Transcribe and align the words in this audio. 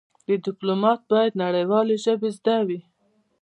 د 0.27 0.29
ډيپلومات 0.45 0.99
بايد 1.11 1.33
نړېوالې 1.43 1.95
ژبې 2.05 2.29
زده 2.37 2.57
وي. 2.67 2.79